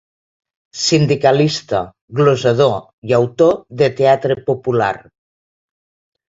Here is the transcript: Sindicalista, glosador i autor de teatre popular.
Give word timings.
Sindicalista, 0.83 1.81
glosador 2.19 2.73
i 3.11 3.13
autor 3.19 3.53
de 3.83 3.91
teatre 4.01 4.39
popular. 4.49 4.91